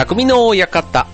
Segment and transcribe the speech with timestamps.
[0.00, 1.06] 匠の館。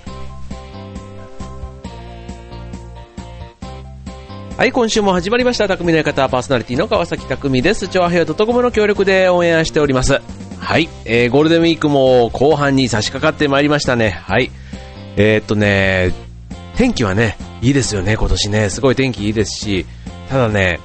[4.57, 5.67] はい、今週も始まりました。
[5.67, 7.89] 匠の館パーソナリティの川崎匠です。
[7.89, 10.23] 調和平和 .com の協力でオンエアしております。
[10.61, 14.11] はい、えー、ゴールデンウィークも後半に差し掛かってまいりましたね。
[14.11, 14.53] はい。
[15.17, 16.15] えー、っとね、
[16.77, 18.71] 天気はね、いいですよね、今年ね。
[18.71, 19.85] すごい天気いいですし、
[20.29, 20.79] ただね、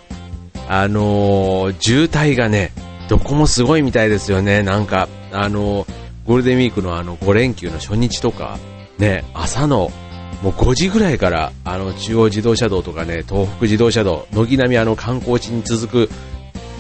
[0.68, 2.72] あのー渋滞がね、
[3.10, 4.64] どこもすごいみたいですよね。
[4.64, 8.58] なんか、あのーゴールデンウィークのあの5連休の初日とか、
[8.98, 9.92] ね、朝の
[10.42, 16.10] もう5時ぐらいから、あの、中央自動車道とかね、東北自動車道、軒並みあの観光地に続く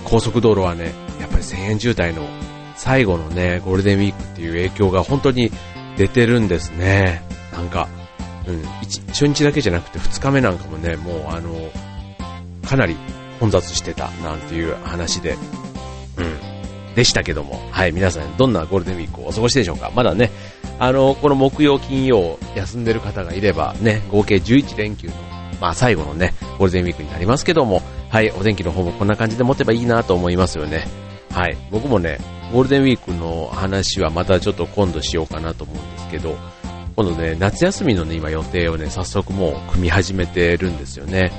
[0.04, 2.28] 高速道路はね、やっぱり1000円渋滞の
[2.76, 5.52] 最後のね、ゴールデンウィークっていう影響が本当に
[5.96, 7.22] 出てるんですね。
[7.54, 7.88] なんか、
[8.48, 8.64] うん、
[9.10, 11.70] 初日だけじゃなくて2日目なんかもね、もうあの、
[12.68, 12.98] かなり
[13.40, 15.36] 混雑してたなんていう話で、
[16.18, 16.51] うん、
[16.96, 19.92] でしたけども、はい、皆さんどんなゴールデンウィークをお過ごしでしょうか？
[19.96, 20.30] まだね、
[20.78, 25.14] あの、この木曜、金曜休んでる方がいればね、合計11連休の、
[25.62, 30.86] まあ最後のね、ゴールデンウィークになりますけども、はい、お天気の方もこんな感じで持てばいいなと思いますよね。
[31.32, 32.20] はい、僕もね、
[32.52, 36.36] ゴールデンウィークの話はまたちょっと今度しようかなと思うんですけど、
[36.98, 41.32] 今度ね、夏休みのね、今予定をね、早速もう組み始めてるんですよね。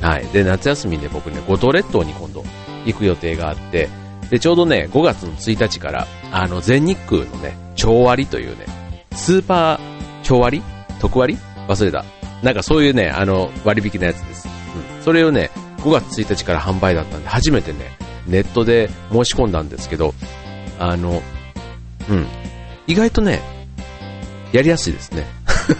[0.00, 0.24] はい。
[0.28, 2.42] で、夏休みで僕ね、五島列島に今度
[2.86, 3.90] 行く予定があって、
[4.32, 8.64] で、ちょうどね、5月の1日から、あの、全日空のね、超割というね、
[9.12, 9.80] スーパー
[10.22, 10.62] 超割？
[11.00, 11.36] 特割？
[11.68, 12.02] 忘れた。
[12.42, 14.48] なんかそういうね、あの、割引のやつです。
[14.48, 15.04] うん。
[15.04, 17.90] それをね、5月1日から販売だったんで、初めてね、
[18.26, 20.14] ネットで申し込んだんですけど、
[20.78, 21.20] あの、
[22.08, 22.26] うん。
[22.86, 23.42] 意外とね、
[24.52, 25.26] やりやすいですね。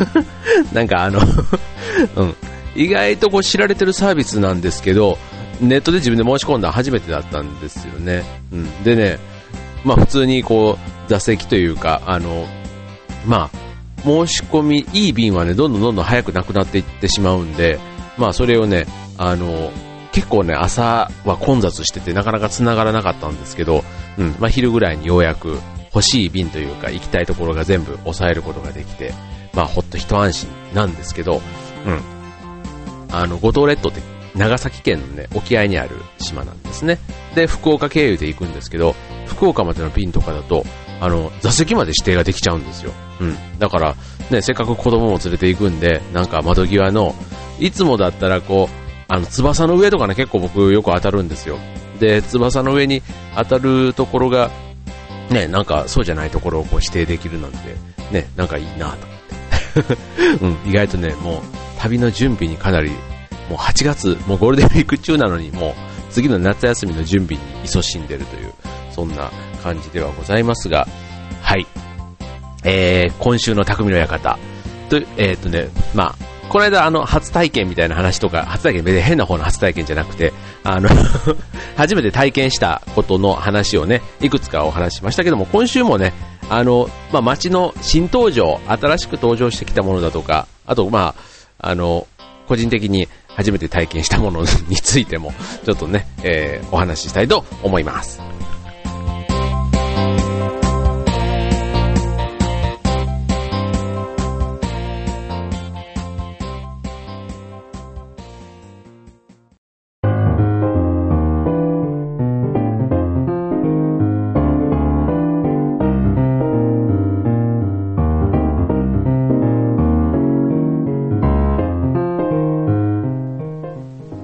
[0.75, 1.21] なんかあの、
[2.17, 2.35] うん。
[2.77, 5.17] 意外とこう知られてるサービスなんですけど、
[5.63, 8.25] ネットで自分で申し込んだ初めてだったんですよね。
[8.53, 8.83] うん。
[8.85, 9.19] でね、
[9.85, 12.47] まあ普通にこう、座席というか、あの、
[13.27, 17.79] まあ、申し込み、いい便はね、どんどんどんどん早くなくなっていってしまうんで、
[18.19, 18.87] まあそれをね、
[19.17, 19.71] あの、
[20.13, 23.85] 結構ね、朝は混雑しててなかなか繋がらなかったんですけど、
[24.19, 25.59] うん、まあ昼ぐらいにようやく
[25.95, 29.15] 欲しい便というか行きたいところが全部抑えることができて、
[29.55, 31.41] まあほっと一安心なんですけど、
[31.87, 32.01] うん。
[33.11, 34.01] あの、五島列島って
[34.35, 36.99] 長崎県のね、沖合にある島なんですね。
[37.35, 38.95] で、福岡経由で行くんですけど、
[39.27, 40.65] 福岡までの便とかだと、
[41.01, 42.93] あの、座席まで指定ができちゃうんですよ。
[43.21, 43.37] うん。
[43.59, 43.97] だから、
[44.31, 47.15] ね、せっかく子供も連れて行くんで、なんか窓際の、
[47.59, 51.59] いつもだったらこう、あの、翼の上とかね、結構僕よく当たるんですよ。
[52.01, 53.03] で、翼の上に
[53.37, 54.51] 当たるところが、
[55.31, 57.59] ね、なんかそうじゃないところをこう指定できるなんて、
[58.11, 59.19] ね、なんかいいなと思っ
[60.39, 60.43] て。
[60.65, 61.41] うん、意外とね、もう、
[61.79, 62.91] 旅の準備にかなり、
[63.53, 65.75] もう8月、もうゴールデンウィーク中なのに、もう、
[66.11, 68.53] 次の夏休みの準備に勤しんでるという、
[68.91, 69.31] そんな
[69.63, 70.89] 感じではございますが、
[71.43, 71.67] はい。
[72.65, 74.39] えー、今週の匠の館。
[74.89, 80.33] と、えーっとね、まあ、この間あの、初体験みたいな話とか、初体験別に変な方の初体験じゃなくて、
[80.65, 80.89] あの、
[81.77, 86.15] 初めて体験したことの話をね、いくつかお話ししましたけども、今週もね、
[86.49, 91.15] あの、まあ、街の新登場、新しく登場してきたものだとか、あと、ま
[91.59, 92.07] あ、あの、
[92.47, 95.33] 個人的に初めて体験したものについても、
[95.65, 98.21] ちょっとね、えーお話ししたいと思います。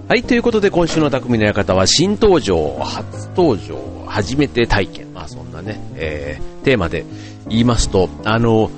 [0.08, 5.12] はい、ということで今週の匠の館は新登場、初登場、初めて体験。
[5.12, 7.04] まあそんなね、えー、テーマで
[7.50, 8.70] 言いますと、あの、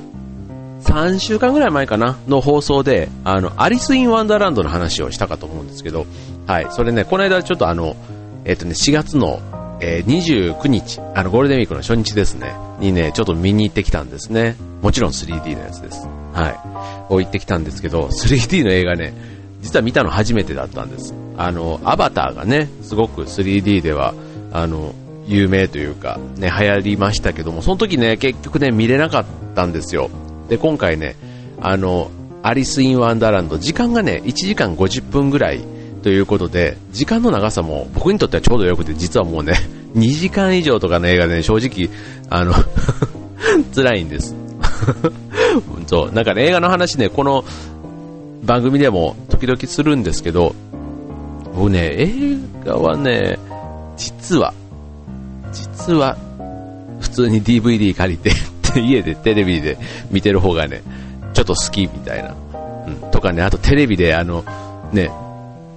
[0.80, 6.04] 3週間ぐらい前かなの放送で、あの、アリス・イン・ワンダーランドの話をしたかと思うんですけど、
[6.48, 7.94] はい、それね、この間ちょっとあの、
[8.44, 9.38] えっ、とね、4月の、
[9.80, 14.56] えー29日、あの、ゴールデンウィークの初日ですね、にね、ちょっと見に行ってきたんですね。
[14.82, 16.08] もちろん 3D のやつです。
[16.32, 16.58] はい。
[17.08, 19.14] を行ってきたんですけど、3D の映画ね、
[19.60, 21.14] 実は見たの初めてだったんです。
[21.36, 24.14] あの、アバターがね、すごく 3D では、
[24.52, 24.94] あの、
[25.26, 29.24] 有名というか、ね、流行りましたけども、その時ね、結局ね、見れなかっ
[29.54, 30.10] たんですよ。
[30.48, 31.16] で、今回ね、
[31.60, 32.10] あの、
[32.42, 35.60] アリス・イン・ワンダーランド、時間がね、1時間50分ぐらい
[36.02, 39.54] ということで、時間の長さも僕にとってはちょうどよくて、実はもうね、
[39.94, 41.90] 2時間以上とかの映画でね、正直、
[42.30, 42.54] あの、
[43.74, 44.34] 辛いんです。
[45.86, 47.44] そう、なんかね、映画の話ね、この
[48.42, 50.54] 番組でも時々するんですけど、
[51.54, 53.38] 僕ね、映画はね、
[53.96, 54.54] 実は、
[55.52, 56.16] 実は、
[57.00, 58.30] 普通に DVD 借りて
[58.80, 59.78] 家でテレビで
[60.10, 60.82] 見てる方がね、
[61.32, 62.34] ちょっと好きみたいな。
[62.86, 63.10] うん。
[63.10, 64.44] とかね、あとテレビであの、
[64.92, 65.10] ね、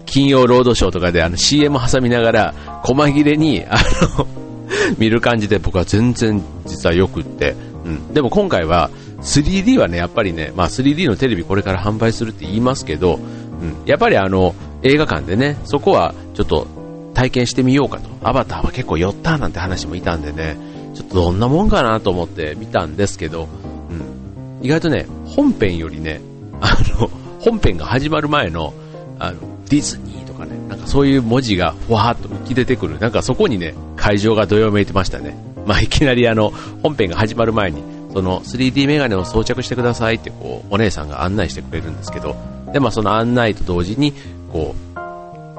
[0.06, 3.77] 金曜ロードショーとかであの CM 挟みながら、細切れに、あ
[4.18, 4.27] の
[4.98, 7.56] 見る感じで僕は全然実は良くって、
[7.86, 8.13] うん。
[8.13, 8.89] でも今回は
[9.24, 13.20] 3D はね、やっぱりね、まあ 3D のテレビこれから販売するって言いますけど、う
[13.66, 13.86] ん。
[13.86, 14.54] やっぱりあの、
[14.84, 16.68] 映画館でね、そこはちょっと
[17.14, 18.10] 体験してみようかと。
[18.22, 20.58] アバターは結構寄ったなんて話もいたんでね、
[20.94, 23.48] ちょっとどんなもんかなと思って見たんですけど、
[23.90, 24.66] うん。
[24.66, 26.22] 意外とね、本編よりね、
[26.60, 27.10] あの、
[27.40, 28.74] 本編が始まる前の、
[29.19, 33.00] あの、ディズニーとかね、なんかそういう文字がふわーっと浮き出てくる。
[33.00, 35.36] なんかそこにね、会場がどよめいてましたね。
[35.66, 42.36] まあいきなりあの、本編が始まる前に、その 3D メガネを装着してくださいってこう、お姉さんが案内してくれるんですけど、
[42.71, 44.13] で、まあその案内と同時に、
[44.51, 44.75] こ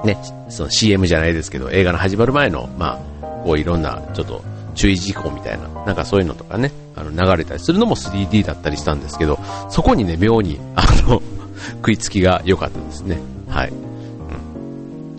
[0.03, 0.19] う、ね、
[0.49, 4.43] その CM じゃないですけど、映画の始まる前の、まあ、こういろんな、ちょっと
[4.75, 9.39] 注意事項みたいな、なんかそういうのとかね、あの流れたりするのも 3D だったりしたんですけど、
[9.71, 11.21] そこにね、妙に、あの、
[11.77, 13.19] 食いつきが良かったですね。
[13.49, 13.73] はい。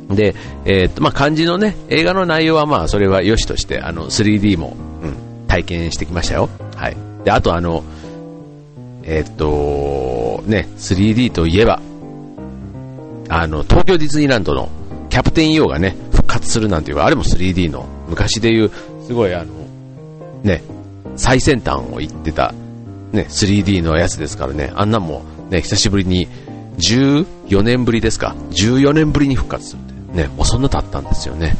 [0.10, 0.36] で、
[0.66, 6.50] えー、っと、まあ、漢字のね、映画の内容はまあ、それは良しとして、あの、3D も、うん、体験してきましたよ。
[7.26, 7.84] で、あとあの、
[9.04, 11.82] えー、っと、ね、3D といえば、
[13.28, 14.70] あの、東京ディズニーランドの
[15.10, 18.72] キャプテン EO がね、復活するなんていうか、あれも 3D の、昔でいう、
[19.06, 19.46] すごいあの、
[20.44, 20.64] ね、
[21.16, 22.54] 最先端を言ってた、
[23.12, 26.28] ね、3D のやつですからね、あんなんも、ね、久しぶりに、
[26.78, 29.86] 14年ぶりですか、14年ぶりに復活する
[30.16, 31.56] ね、もうそんな経ったんですよね。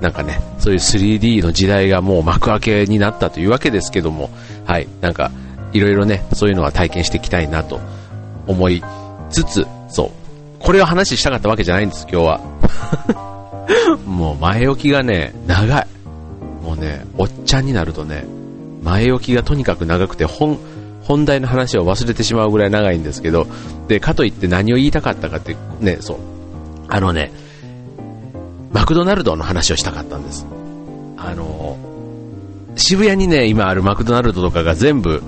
[0.00, 4.30] なんかね、そういう 3D の時代がもう幕開けになったというわけですけども、
[4.64, 5.30] はい、なんか、
[5.72, 7.80] いろいろね、そういうのは体験していきたいなと
[8.46, 8.82] 思い
[9.30, 10.10] つつ、そう。
[10.58, 12.40] これを話したかったわけじゃないんです、今日は。
[14.06, 15.86] もう前置きがね、長い。
[16.62, 18.24] もうね、おっちゃんになるとね、
[18.82, 20.58] 前置きがとにかく長くて、本、
[21.02, 23.46] 本題の話を忘れてしまうぐらい長いんですけど、
[23.88, 26.16] で、かといって何を言いたかったかって、ね、そう。
[26.88, 27.32] あのね、
[28.72, 30.46] マクドナルドの話をしたかったんです。
[31.16, 31.76] あの、
[32.76, 35.22] 渋谷にね、今あるマクドナルドとかが全部、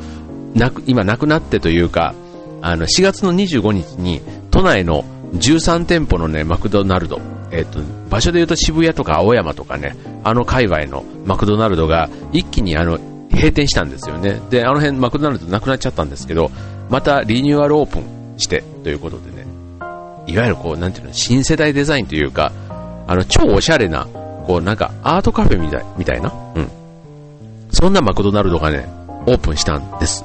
[0.55, 2.15] なく、今なくなってというか、
[2.61, 4.21] あの、4月の25日に、
[4.51, 5.05] 都内の
[5.35, 7.21] 13店舗のね、マクドナルド、
[7.51, 7.81] えっ、と、
[8.11, 12.99] 場所で言うと渋谷とか青山とかね、あの界隈のマクドナルドが一気にあの、
[13.31, 14.41] 閉店したんですよね。
[14.51, 16.51] で、あの辺マクドナルドなくなっちゃったんですけど、
[16.91, 19.47] またリニューアルオープンしてということでね、
[20.27, 22.53] いわゆるこう、なんていうの、新世代デザインというか、
[23.09, 24.07] あの、超おしゃれな、
[24.47, 26.69] こう、なんか、アートカフェみたい、みたいな、うん。
[27.71, 28.87] そんなマクドナルドがね、
[29.27, 30.25] オープンしたんです。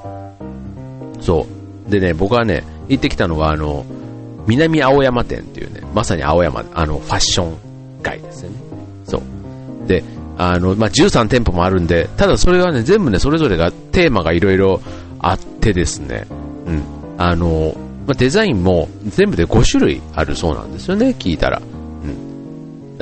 [1.21, 1.47] そ
[1.88, 1.89] う。
[1.89, 3.85] でね、僕はね、行ってきたのは、あの、
[4.47, 7.57] 南青山店っていうね、まさに青山、あの、ファッション
[8.01, 8.57] 街ですよね。
[9.06, 9.88] そう。
[9.88, 10.03] で、
[10.38, 14.81] あの、まあ、13店舗もあるんで、ただそれはね、全部ね、それぞれが、テーマがいろいろ
[15.19, 16.27] あってですね、
[16.68, 16.83] うん。
[17.18, 17.74] あの、
[18.06, 21.62] まあ、デザインも全部で5種類あるそうなんですよね、聞いたら。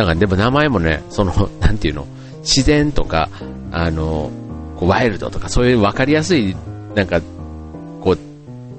[0.02, 2.08] なんかでも名前もね、その、 なんていうの、
[2.42, 3.30] 自然とか、
[3.72, 4.32] あの、
[4.76, 6.56] こうワイルドとかそういう分かりやすい、
[6.96, 7.22] なんか、
[8.02, 8.18] こう、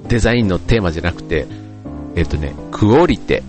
[0.09, 1.47] デザインのテーマじゃなくて、
[2.15, 3.41] えっ、とね、クオリテ、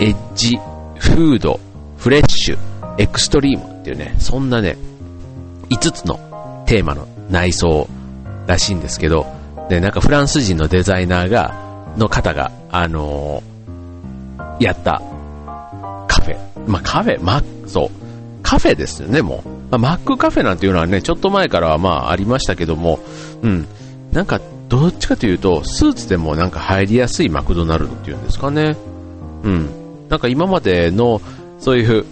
[0.00, 0.58] エッジ、
[0.96, 1.60] フード、
[1.96, 2.58] フレッシュ、
[2.98, 4.76] エクストリームっていうね、そんなね、
[5.70, 6.18] 5つの
[6.66, 7.88] テーマの内装
[8.46, 9.26] らしいんですけど、
[9.68, 11.54] で、なんかフランス人のデザイナーが、
[11.96, 15.00] の方が、あのー、やった。
[16.66, 17.90] まあ、カフェ、ま、そう。
[18.42, 19.48] カフェですよね、もう。
[19.70, 23.00] まあ、マックカフェなんていうのはね、ちょっと前からはまあありましたけども、
[23.42, 23.66] うん。
[24.12, 28.76] なんか、どっちかというと、スーツでもなんか入りやすいマクドナルドっていうんですかね。
[29.42, 29.68] うん。
[30.08, 31.20] なんか今までの、
[31.58, 32.04] そういう、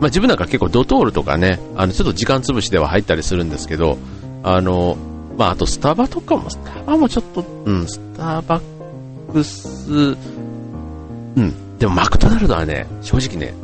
[0.00, 3.98] まあ自分なんか結構ドトールとかね、あの、ちょっと時間潰しでは入ったりするんですけど、
[4.42, 4.96] あの、
[5.36, 11.54] まああとスタバとかも、スタバもちょっと、うん、スターバックス、うん。
[11.80, 13.54] でもマクドナルドはね、正直ね、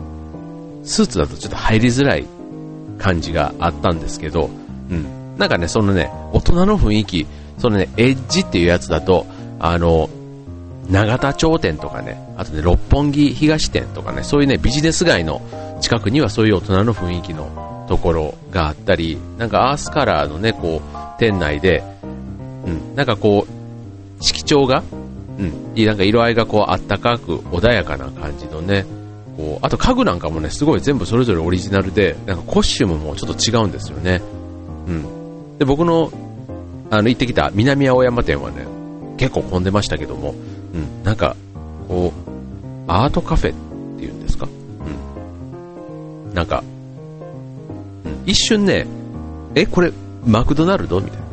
[0.82, 2.26] スーツだとちょっと入りづらい
[2.98, 4.48] 感じがあったんですけど、
[4.90, 5.36] うん。
[5.36, 7.26] なんかね、そのね、大人の雰囲気、
[7.58, 9.26] そのね、エッジっていうやつだと、
[9.60, 10.08] あの、
[10.88, 15.42] 長田町店とかね、あとね、六本木東店とかね、そういうね、ビジネス街の
[15.82, 21.82] 近くにはそういう大人の雰囲気のところがあったり、なんかアースカラーのね、こう、店内で、
[22.64, 24.82] うん、なんかこう、色調が
[25.38, 28.86] うん、なんか色合いがこうあったかく穏やかな感じのね、
[29.36, 34.22] こうあと家具なんかもね、すごい全部それぞれオリジナルで、なんかコスチュームもちょっと違うんですよね。
[34.86, 35.58] うん。
[35.58, 36.10] で、僕の、
[36.90, 38.66] あの、行ってきた南青山店はね、
[39.18, 40.34] 結構混んでましたけども、
[40.74, 41.36] うん、なんか、
[41.88, 44.48] こう、アートカフェっていうんですか？
[46.26, 46.34] うん。
[46.34, 46.62] なんか、
[48.04, 48.86] うん、一瞬ね、
[49.54, 49.92] え、これ、
[50.24, 51.00] マクドナルド？
[51.00, 51.26] みたいな。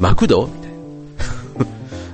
[0.00, 0.46] マクド？
[0.46, 0.63] み。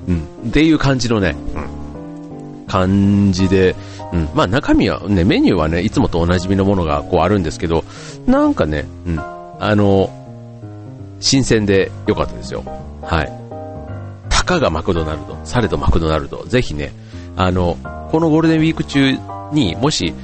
[0.08, 0.48] うん。
[0.48, 3.74] っていう感じのね、うん、感じで、
[4.12, 4.28] うん。
[4.34, 7.84] まあ中身はね、メニューはね、いつもとおなじみのものがこうあるんですけど、
[8.26, 9.18] なんかね、うん。
[9.18, 10.10] あの、
[11.20, 12.64] 新鮮で良かったですよ。
[13.02, 13.32] はい。
[14.28, 16.92] たかがマクドナルド、されどマクドナルド、ぜひね、
[17.36, 17.76] あの、
[18.10, 19.16] このゴールデンウィーク中
[19.52, 20.14] にもし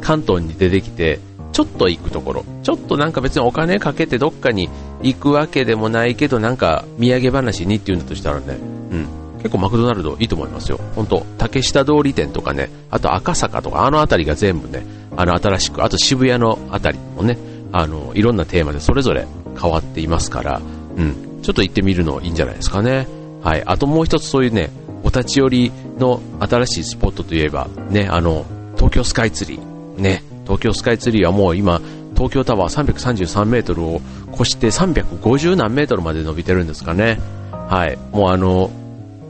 [0.00, 1.20] 関東に出てきて、
[1.60, 4.70] ちょっと行くところ、ちょっとなんか別にお金かけてどっかに
[5.02, 10.80] 行くわけでもないけど、なんか土産話にっていうんだとしたらね、うん、結構マクドナルドいいと思いますよ。
[10.96, 14.86] 本当竹下通り店とかね、あと赤坂とか、あの辺りが全部ね、
[15.18, 17.36] あの新しく、あと渋谷の辺りもね、
[17.72, 19.26] あの、いろんなテーマでそれぞれ
[19.60, 20.62] 変わっていますから、
[20.96, 23.06] うん、ちょっと行ってみるのいいんじゃないですかね。
[23.42, 23.62] はい。
[23.66, 24.70] あともう一つそういうね、
[25.02, 31.80] お立ち寄りの新しいスポットといえば、ね、あの、東京スカイツリー、ね、東京スカイツリーはもう今、
[32.14, 34.00] 東京タワー333メートルを
[34.34, 37.20] 越して350何メートルまで伸びてるんですかね。
[37.52, 37.96] はい。
[38.10, 38.68] もうあの、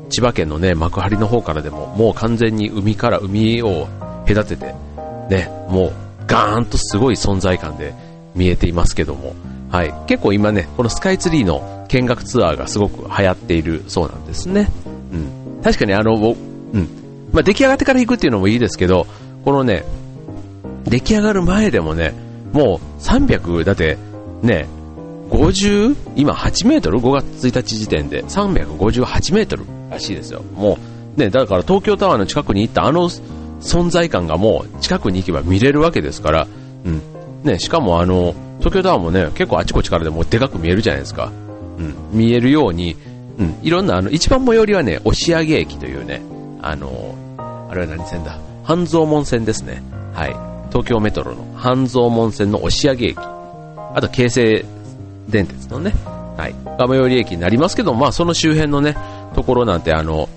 [0.09, 3.87] 千葉県のね、幕張の方からでも、もう完全に海から海を
[4.27, 4.75] 隔てて、
[5.29, 5.93] ね、もう
[6.27, 7.93] ガーンとすごい存在感で
[8.35, 9.35] 見えていますけども、
[9.71, 9.93] はい。
[10.07, 14.71] 結構今ね、このスカイツリーの見学ツアーがすごく流行っているそうなんですね。
[15.13, 15.63] うん。
[15.63, 16.89] 確かにあの、うん。
[17.31, 19.07] まあ、出来上がってから行くっていうのもいいですけど、
[19.45, 19.85] このね、
[20.91, 22.13] 出来上がる前でもね、
[22.53, 23.97] もう300、だって
[24.43, 24.67] ね、
[25.31, 30.43] 50、今8メートル ?5 月1日時点で358メートルらしいですよ。
[30.57, 30.79] も
[31.17, 33.09] う、ね、だから東京タワーの近くに行ったあの
[33.61, 36.49] 存在感がもう近くに行けば見れるわけですから、
[36.85, 37.01] うん。
[37.45, 41.31] ね、しかもあの、東京タワーもね、結構あちこちからでもでかく見えるじゃないですか。
[41.79, 41.95] うん。
[42.13, 42.97] 見えるように、
[43.39, 43.55] うん。
[43.63, 46.21] いろんな、あの、一番最寄りはね、押上駅というね、
[46.61, 48.39] あの、あれは何線だ？
[48.65, 49.83] 半蔵門線ですね。
[50.13, 50.50] はい。
[50.71, 53.17] 東京メトロの半蔵門線の押上駅。
[53.19, 54.65] あと、京成
[55.29, 55.93] 電鉄のね、
[56.37, 56.55] はい。
[56.79, 58.97] が最寄り駅になりますけど、まあ、その周辺のね、
[59.35, 60.29] ところなんて、あの、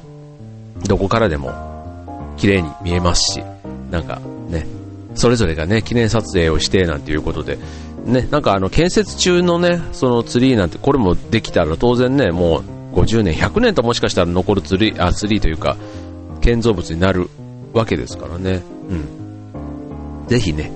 [0.88, 1.54] どこからでも
[2.38, 3.44] 綺麗に見えますし、
[3.90, 4.66] なんかね、
[5.16, 7.58] それぞれがね、記念撮影をしてなんていうことで、
[8.06, 12.60] ね、なんかあの、建設中のね、そのツリーなんて、これもできたら当然ね、も
[12.94, 15.78] う50年、100年ともしかしたら残るツリー、あ、ツリーというか、
[16.42, 17.30] 建造物になる
[17.74, 19.23] わけですからね、うん。
[20.34, 20.72] ぜひね、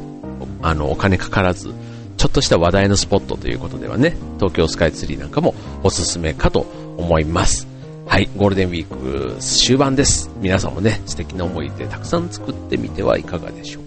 [0.61, 1.73] あの、お金かからず、
[2.15, 7.67] ちょっとした話題のスポットということではね、東京スカイツリーなんかもおすすめかと思います。
[8.05, 10.29] はい、ゴールデンウィーク終盤です。
[10.41, 13.86] 皆さんもね、素敵な思い出たくさん作ってみてはいかがでしょう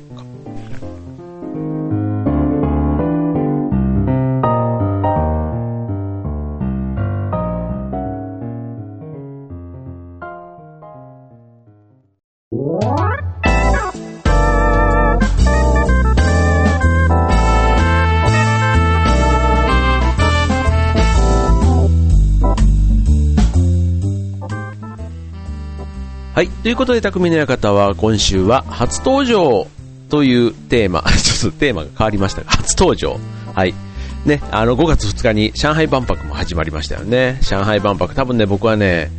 [26.71, 26.71] い。
[26.71, 29.67] ということで、匠の館は今週は初登場
[30.09, 33.19] というテーマ、 ちょっとテーマが変わりましたが、初登場。
[33.55, 33.75] はい。
[34.25, 37.39] ね、あの、5月2日に上海万博も始まりましたよね。
[37.43, 39.11] 上海万博、多分ね、僕はね、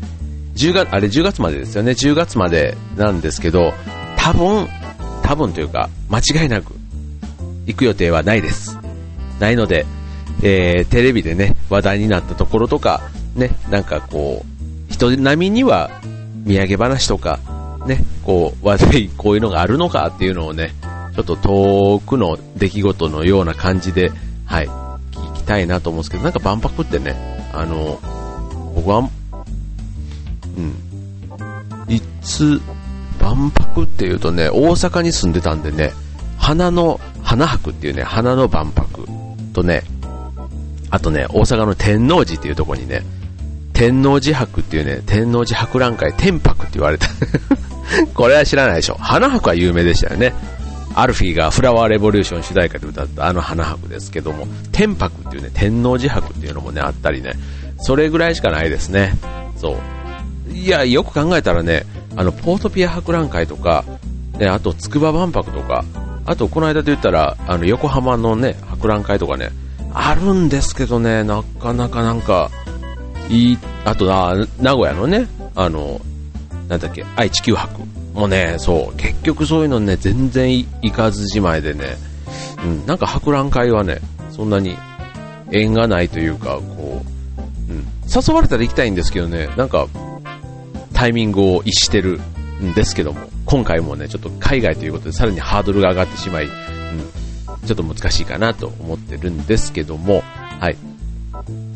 [0.56, 1.92] 10月、あれ10月までですよね。
[1.92, 3.74] 10月までなんですけど、
[4.16, 4.68] 多分、
[5.24, 6.74] 多分というか、間違いなく、
[7.66, 8.78] 行く予定はないです。
[9.40, 9.86] ないので、
[10.44, 13.02] えー、テレビでね、話題になったところとか、
[13.36, 15.90] ね、なんかこう、人並みには
[16.46, 17.40] 土産話とか、
[17.86, 20.74] ね、こう、話題、こういうのがあるのかっていうのをね、
[21.16, 24.12] ちょっと遠くの出来事のような感じで、
[24.46, 27.16] はい、聞きたいなと思うんですけど、なんか万博ってね、
[27.54, 28.00] あの、
[28.76, 29.10] 僕は、
[30.58, 30.76] うん、
[31.94, 32.62] いつ、
[33.20, 35.92] 万博っていうとね、大阪に住んでたんでね、
[36.38, 39.08] 花の、花博っていうね、花の万博
[39.54, 39.84] とね、
[40.90, 43.04] あとね、大阪の天王寺っていうとこにね、
[43.82, 47.08] 天王寺博っていうね、天王寺博覧会、天博って言われた。
[48.14, 48.98] これは知らないでしょ。
[49.00, 50.36] 花博は有名でしたよね。
[50.94, 57.34] アルフィーがフラワーレボリューション主題歌で歌ったあの花博ですけども、天博っていうね、天王寺博っていうのもね、あったりね、
[57.80, 59.16] それぐらいしかないですね。
[59.58, 59.76] そ
[60.48, 60.54] う。
[60.54, 63.84] いや、よく考えたらね、あの、ポートピア博覧会とか、
[64.38, 65.84] ね、あと、筑波万博とか、
[66.28, 69.50] あと、この間で言ったら、あの、横浜のね、博覧会とかね、
[69.92, 72.52] あるんですけどね、なかなかなんか、
[73.32, 76.02] い、あとな、名古屋のね、あの、
[76.68, 77.82] なんだっけ、愛・地球博
[78.14, 81.98] もね、そう、結局そういうのね、全然行かずじまいでね、
[82.64, 84.00] うん、なんか博覧会はね、
[84.32, 84.78] そんなに
[85.52, 87.04] 縁がないというか、こ
[87.70, 89.88] う、うん、誘われたら行きたいんですけどね、なんか、
[90.94, 92.20] タイミングを逸してる
[92.62, 96.52] んですけども、今回もね、ちょっと海外ということでさらにハードルが上がってしまい、うん、
[97.68, 100.24] ちょっと難しいかなと思ってるんですけども、
[100.60, 100.78] はい。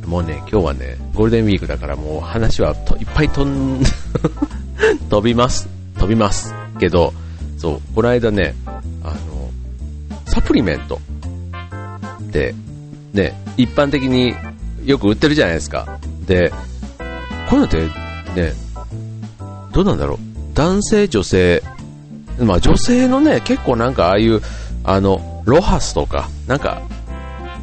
[0.06, 3.82] もうね、今日はね、ゴールデンウィークだからもう話はいっぱい飛ん、
[5.10, 5.68] 飛びます。
[5.98, 6.54] 飛びます。
[6.80, 7.14] けど、
[7.58, 8.54] そう、この間ね、
[9.04, 9.50] あの、
[10.26, 11.00] サプリメント
[12.28, 12.54] って、
[13.14, 14.36] ね、一般的に
[14.86, 16.00] よく売ってるじゃないですか。
[16.28, 16.52] で、
[17.50, 17.82] こういうのって、
[18.40, 18.54] ね、
[19.72, 20.18] どうなんだろう。
[20.54, 21.64] 男性、女性、
[22.40, 24.42] まあ女性のね、結構なんかああいう、
[24.84, 26.82] あの、ロハスとか、なんか、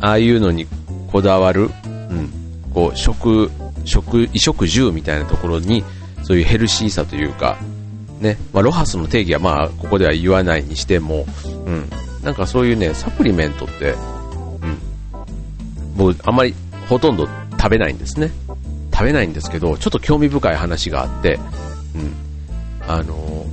[0.00, 0.66] ああいうのに
[1.10, 1.70] こだわる、
[2.74, 3.50] こう、食、
[3.84, 5.84] 食、衣食住みたいなところに、
[6.22, 7.58] そういうヘルシーさというか、
[8.20, 11.26] ね、まあ、ロハスの定義はまあ、ここでは言わないにしても、
[11.66, 11.90] うん、
[12.22, 14.78] なんかそういうね、サプリメントって、うん、
[15.96, 16.54] 僕、あんまり、
[16.88, 18.30] ほとんど食べないんですね。
[18.92, 21.38] 食べないんですけど、ちょっと興味深い話があって、
[21.94, 22.14] うん、
[22.86, 23.46] あの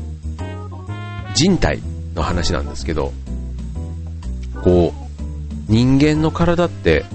[1.33, 1.79] 人体
[2.15, 3.13] の話なんですけど、
[4.63, 7.05] こう、人間の体って、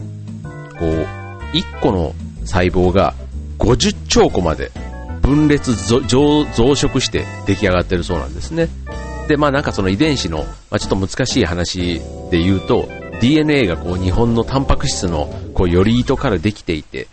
[0.78, 1.23] こう、
[1.54, 3.14] 1個の細胞が
[3.58, 4.70] 50兆個まで
[5.22, 8.68] 分裂増殖して出来上がってるそうなんですね。
[9.28, 12.88] で、まあなんかその遺伝子の、まあ、ちょっと難しい話で言うと、
[13.20, 17.08] DNA がこう日本のタンパク質のこうより糸からできていて、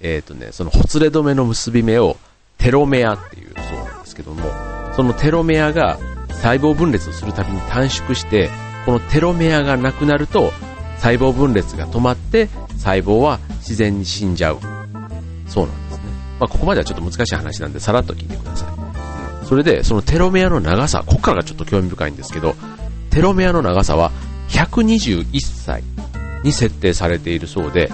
[0.00, 2.16] えっ、ー、とね、そのほつれ止めの結び目を
[2.58, 4.50] テロメアっていうそうなんですけども、
[4.96, 5.98] そのテロメアが
[6.30, 8.50] 細胞分裂をするたびに短縮して、
[8.84, 10.52] このテロメアがなくなると
[10.96, 12.48] 細胞分裂が止まって
[12.82, 14.58] 細胞は自然に死んじゃう。
[15.46, 16.02] そうなんですね。
[16.40, 19.46] まあ、ここまではちょっと難しい話なんでさらっと聞いてください。
[19.46, 22.56] それで、そのテロメアの長さ、ここからがちょっと興味深いんですけど、
[23.10, 24.10] テロメアの長さは
[24.48, 25.84] 121歳
[26.42, 27.92] に設定されているそうで、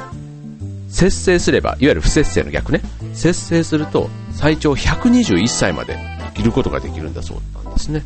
[0.89, 2.81] 節制すれば、いわゆる不節制の逆ね、
[3.13, 5.99] 節制すると最長121歳まで
[6.35, 8.03] 生きることができるんだそうなんですね。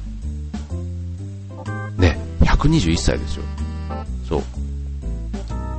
[1.96, 3.44] ね、121歳ですよ。
[4.28, 4.42] そう。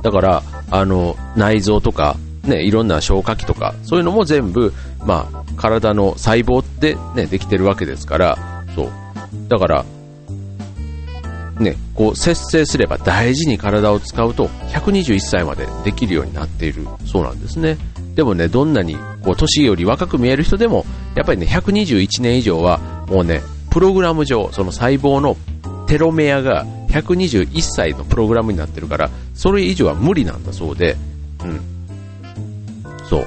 [0.02, 4.72] だから、あの、内臓とか、ね、いろんな消化器とか、そういうのも全部、
[5.04, 8.38] まあ、体の細胞でね、できてるわけですから、
[8.74, 8.90] そう。
[9.48, 9.84] だから、
[11.58, 17.78] ね、こう、節制すれば大事に体を使うと、121歳までできるようになっているそうなんですね。
[18.14, 25.36] でもね、どんなに、こう、年より若く見える人でも、やっぱりね、121年以上は、もうね、プログラム上、その細胞の
[25.86, 30.96] テロメアが121歳のプログラムになってるから、それ以上は無理なんだそうで、
[31.44, 31.60] うん。
[33.08, 33.26] そう。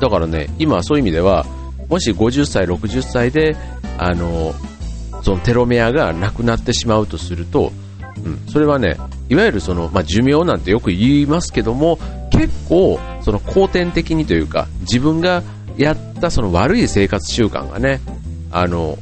[0.00, 1.46] だからね、今そういう意味では、
[1.88, 3.56] もし50歳、60歳で、
[3.98, 4.54] あの、
[5.22, 7.72] そのテロメアがなくなってしまうとすると、
[8.24, 8.96] うん、それはね、
[9.28, 11.98] いわゆるその、まあ、寿命なんてよく言いますけども、
[12.30, 15.42] 結構、その後天的にというか、自分が
[15.76, 18.00] やったその悪い生活習慣がね、
[18.50, 18.98] あの、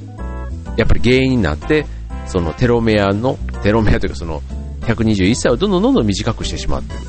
[0.76, 1.86] やっぱり原因になって、
[2.26, 4.42] そのテロメアの、テロメアというかその
[4.82, 7.04] 121歳をどんどんどんどん短くしてしまっている。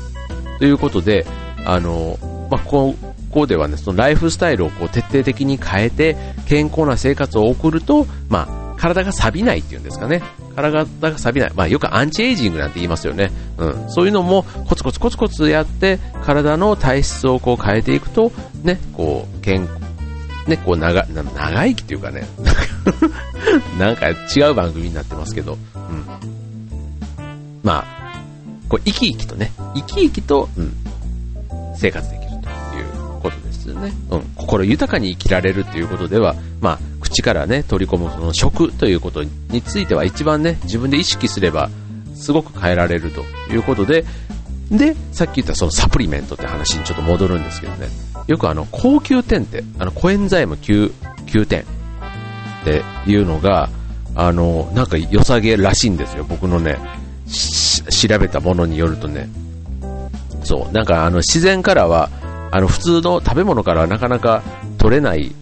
[0.58, 1.26] ということで、
[1.64, 2.18] あの、
[2.50, 2.94] まあ、こ
[3.30, 10.22] こではね、そのライフスタイルをこう徹底的に変えて、健康な生活を送ると、まあ、体が錆びないっていうんですかね。
[10.54, 11.52] 体が錆びない。
[11.54, 13.30] まあ、よくアンチエイジングなんて言いますよね。
[13.58, 13.90] うん。
[13.90, 18.30] そういうのもコツコツコツコツやって、体の体質をこう変えていくと、
[18.62, 19.84] ね、こう、健康、
[20.48, 22.26] ね、こう長、長生きっていうかね、
[23.78, 26.33] なんか違う番組になってますけど、うん。
[27.64, 28.20] まあ、
[28.68, 30.72] こう生き生きとね、生き生きと、うん、
[31.76, 32.36] 生活できると
[32.76, 33.92] いうことですよね。
[34.10, 41.70] うん、心豊かに生きられるということでは、まあ、口からね、取り込むその食ということについては一番ね、自分で意識すれば、
[42.14, 44.04] すごく変えられるということで、
[44.70, 47.88] で、さっき言ったそのサプリメントって話にちょっと戻るんですけどね、
[48.26, 50.92] よくあの、高級点って、あの、コエンザイム9、
[51.26, 51.64] 9点っ
[52.64, 53.70] ていうのが、
[54.14, 56.24] あの、なんか良さげらしいんですよ。
[56.24, 56.78] 僕のね、
[57.28, 59.28] 調べたものによるとね。
[60.42, 62.10] そう、なんかあの、自然からは、
[62.50, 64.42] あの、普通の食べ物からはなかなか
[64.78, 65.34] 取れない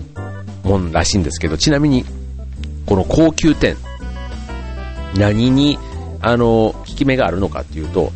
[0.64, 2.04] もんらしいんですけど、ちなみに、
[2.86, 3.76] この高級点、
[5.16, 5.78] 何に、
[6.20, 8.12] あの、効き目があるのかっていうと、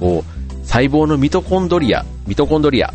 [0.00, 2.92] こう、細胞のミトコンドリア、ミトコンドリア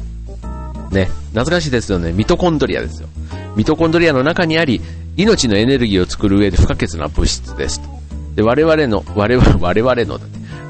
[0.91, 2.11] ね、懐かしいですよね。
[2.11, 3.07] ミトコンドリアですよ。
[3.55, 4.81] ミトコンドリアの中にあり、
[5.15, 8.00] 命のエネルギーを作る上で不可欠な物質ですと。
[8.35, 10.19] で、我々の、我々、我々の、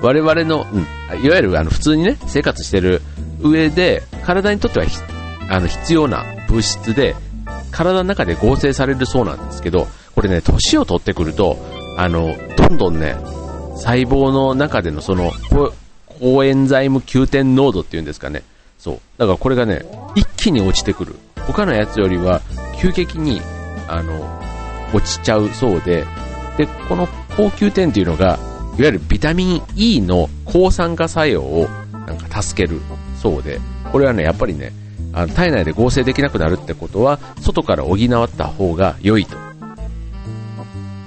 [0.01, 3.01] 我々の、うん、いわゆるあの普通にね、生活してる
[3.41, 4.85] 上で、体にとっては
[5.49, 7.15] あの必要な物質で、
[7.71, 11.57] 体の中で合成されるそうなんですけど、これね、年を取ってくると、
[11.97, 13.15] あの、どんどんね、
[13.75, 15.31] 細胞の中でのその、
[16.19, 18.43] 抗エンザイム急点濃度っていうんですかね、
[18.77, 18.99] そう。
[19.17, 21.15] だからこれがね、一気に落ちてくる。
[21.47, 22.41] 他のやつよりは、
[22.79, 23.41] 急激に、
[23.87, 24.39] あの、
[24.93, 26.05] 落ちちゃうそうで、
[26.57, 28.39] で、この高級点っていうのが、
[28.77, 31.67] いわゆるビタミン E の抗酸化作用を
[32.07, 32.79] なんか助ける
[33.21, 33.59] そうで、
[33.91, 34.73] これはね、やっぱりね、
[35.13, 39.35] あの体内で合成できなくなるってことは、外から補った方が良いと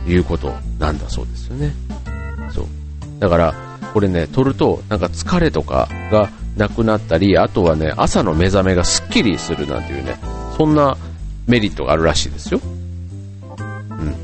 [0.06, 1.72] いうことなんだそうですよね。
[2.52, 2.66] そう。
[3.18, 3.54] だから、
[3.92, 10.16] これね、取ると、なんか疲れとかがなくなったり、あとはね、朝の目覚めがスッキリするなんていうね、
[10.56, 10.96] そんな
[11.46, 12.60] メリットがあるらしいですよ。
[12.60, 14.14] うん。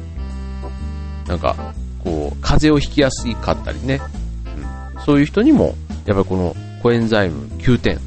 [1.26, 1.56] なんか、
[2.04, 4.00] こう、風邪をひきやすかったりね、
[4.96, 5.74] うん、そういう人にも、
[6.06, 8.00] やっぱりこのコエンザイム9点っ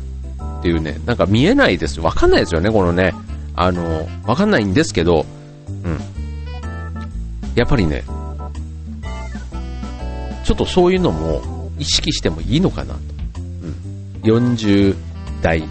[0.63, 2.03] ていうね、なんか見えないですよ。
[2.03, 3.13] わかんないですよね、このね。
[3.55, 5.25] あの、わかんないんですけど、
[5.83, 5.99] うん。
[7.55, 8.03] やっぱりね、
[10.43, 12.99] ちょっとそういうのも意識してもいいのかなと。
[14.23, 14.37] うん。
[14.47, 14.95] 40
[15.41, 15.67] 代に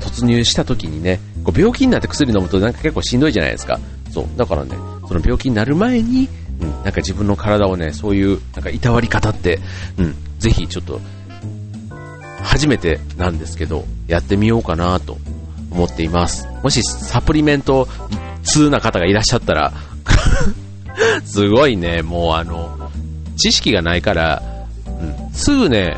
[0.00, 3.78] 突入した時にね、こう病気になって薬飲むとなんか結構しんどいじゃないですか。
[4.10, 4.26] そう。
[4.36, 4.76] だからね、
[5.08, 6.28] その病気になる前に、
[6.60, 9.60] うん、なんか自分の体をね、そういう、なんかいたわり方って、
[9.98, 11.00] うん、ぜひちょっと、
[12.42, 15.18] 初めてなんですけど、やってみようかなと
[15.70, 16.46] 思っています。
[16.62, 17.88] もしサプリメント
[18.42, 19.72] 通な方がいらっしゃったら
[21.24, 22.90] すごいね、もうあの、
[23.36, 24.42] 知識がないから、
[24.86, 25.96] うん、すぐね、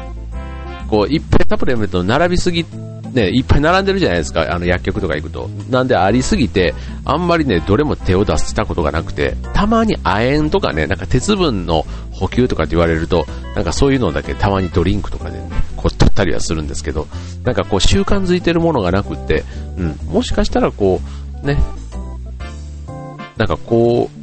[0.89, 2.67] こう、いっぱいサプリメント並びすぎ、
[3.13, 5.51] ね、いっぱい並んでるじゃないですか、あの薬局とか行くと。
[5.71, 17.07] なんでありすぎて、あんまりね、どれも手を出したことがなくて、たまに亜鉛とかね、なんか鉄分の補給とかって言われると、なんかそういうのだけたまにドリンクとかでね、こう取ったりはするんですけど、
[17.45, 19.45] なんかこう習慣づいてるものがなくって、
[19.77, 21.01] うん、もしかしたらこ
[21.43, 21.63] う、ね、
[23.37, 24.23] なんかこう、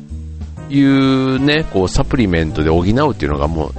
[0.73, 3.73] いうね、こうサプリメントで補うっていうのがもう、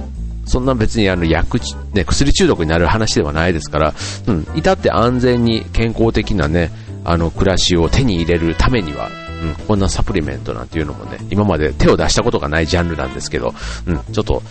[0.45, 3.93] そんな別にあの薬、ね、薬中毒になる話ではないですから、
[4.27, 6.71] うん、至って安全に健康的なね、
[7.03, 9.09] あの暮らしを手に入れるためには、
[9.41, 13.53] うん、こんなサプリメントなんていうのもね、今まで手を出したことがないジャンルなんですけど、
[13.87, 14.41] うん、ちょっと、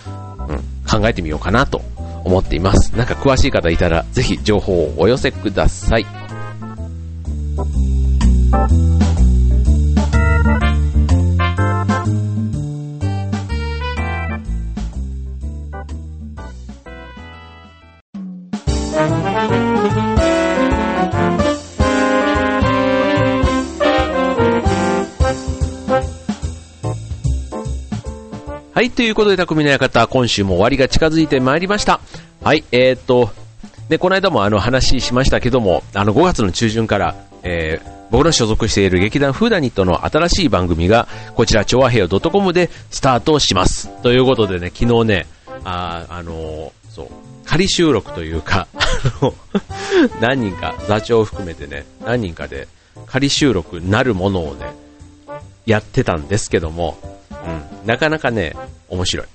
[0.49, 1.81] うん、考えてみようかなと
[2.23, 2.95] 思っています。
[2.95, 6.05] なんか詳しい方いたら、ぜひ情報をお寄せください。
[28.81, 31.99] はい、ということで、匠の館、今週も終わりが近づいてまいりました。
[32.41, 33.29] はい、えー、っと、
[33.89, 43.87] ね、この間もあの話しましたけども、あの5月の中旬から、えー、僕の所属している劇団フーダニットの新しい番組が、こちら、調和平洋 .com でスタートします。
[44.01, 45.27] ということでね、昨日ね、
[45.63, 47.07] あ、あのー、そう、
[47.45, 49.35] 仮収録というか、あの、
[50.19, 52.67] 何人か、座長を含めてね、何人かで
[53.05, 54.65] 仮収録なるものをね、
[55.67, 56.97] やってたんですけども、
[57.45, 58.55] うん、なかなかね、
[58.89, 59.27] 面白い。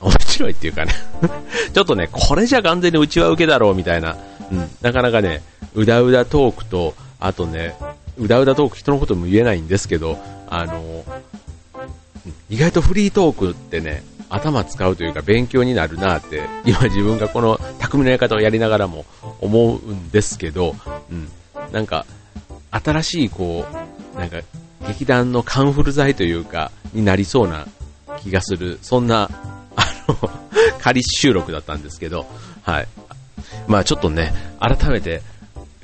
[0.00, 0.92] 面白いっていうかね。
[1.72, 4.16] ちょっとね、これじゃ完全にうちは受けだろうみたいな、
[4.50, 5.42] うん、なかなかね、
[5.74, 7.74] うだうだトークと、あとね、
[8.18, 11.04] うだうだトーク人のことも言えないんですけど、あの、
[12.48, 19.04] 意外とフリートークってね、頭使うというか勉強になるなって、今自分がこの匠のやり方をやりながらも
[19.40, 20.74] 思うんですけど、
[21.10, 21.28] うん、
[21.72, 22.06] なんか、
[22.70, 23.64] 新しいこ
[24.14, 24.40] う、なんか
[24.88, 27.66] 劇団のカンフル剤というか、になりそうな
[28.22, 29.30] 気がする、そんな、
[29.76, 30.30] あの、
[30.80, 32.26] 仮収録だったんですけど、
[32.62, 32.88] はい。
[33.66, 35.22] まあちょっとね、改めて、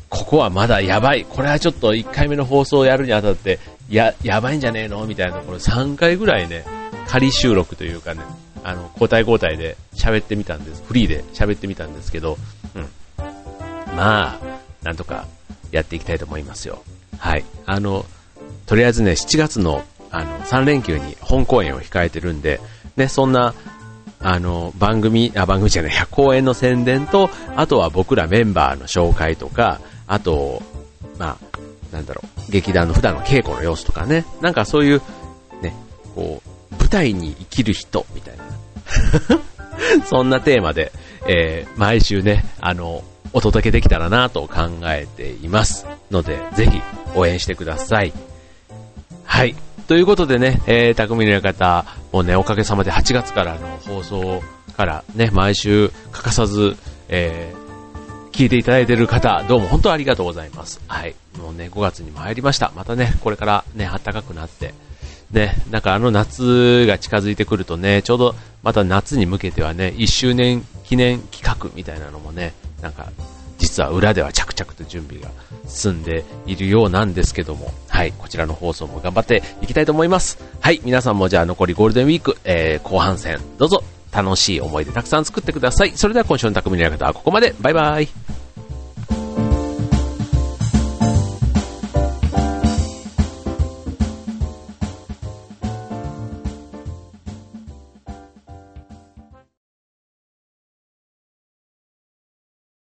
[0.08, 1.24] ここはまだやばい。
[1.28, 6.64] これはちょっと1回目の放送をやるにあたって、や、やばいんじゃねえのみたいなところ3回ぐらいね、
[7.08, 8.22] 仮収録というかね、
[8.64, 10.82] あの、交代交代で喋ってみたんです。
[10.86, 12.38] フリーで喋ってみたんですけど、
[12.74, 12.88] うん。
[13.96, 14.38] まあ、
[14.82, 15.26] なんとか
[15.70, 16.82] やっていきたいと思いますよ。
[17.18, 17.44] はい。
[17.66, 18.06] あの、
[18.66, 22.60] とりあえずね、7月のあの3連休に本公演を控えてるんで、
[22.96, 23.54] ね、そんな
[24.20, 30.62] あの番組、あ、番組じゃない、公演の宣伝と、あとは僕らメンバーの紹介とか、あと、
[31.18, 35.02] まあ、なんだろう、劇団の普段の稽古の様子とかね、なんかそういう、
[35.60, 35.74] ね、
[36.14, 38.44] こう、舞台に生きる人みたいな。
[40.06, 40.92] そんなテーマで、
[41.26, 45.86] えー、毎週ね、あの、お届けできたらなと考えています。
[46.10, 46.80] ので、ぜひ
[47.14, 48.12] 応援してください。
[49.24, 49.56] はい。
[49.92, 54.42] ということでね、えー、匠の館、もうね、おかげさまで8月からの放送
[54.74, 56.78] からね、毎週欠かさず、
[57.10, 60.80] えー、聞いていただいている方、どうも本当ありがとうございます。
[60.88, 61.14] はい。
[61.38, 62.72] もうね、5月に参りました。
[62.74, 64.72] またね、これからね、暖かくなって、
[65.30, 73.12] ね、なんかあの夏が近づいてくるとね、ちょうどまた夏に向けてはね、1周年記念企画みたいなのもね、なんか
[73.62, 75.30] 実は裏では着々と準備が
[75.68, 80.36] 進んでいるようなんですけども、はい、こちらの放送も頑張っていきたいと思います。
[80.60, 85.92] はい、皆さんもじゃあ残りゴールデンウィーク、えー、後半戦、どうぞ楽しい思い出たくさん作ってください。
[85.94, 87.54] それでは今週の匠の館はここまで。
[87.60, 88.08] バイバイ。